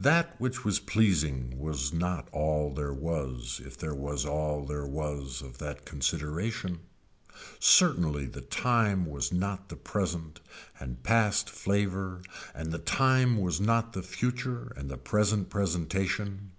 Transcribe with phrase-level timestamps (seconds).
[0.00, 5.42] That which was pleasing was not all there was if there was all there was
[5.42, 6.80] of that consideration.
[7.60, 10.40] Certainly the time was not the present
[10.80, 12.20] and past flavor
[12.52, 16.50] and the time was not the future and the present presentation.